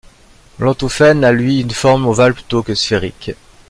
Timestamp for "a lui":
1.23-1.61